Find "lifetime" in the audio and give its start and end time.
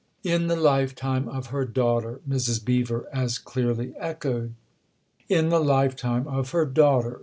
0.55-1.27, 5.61-6.27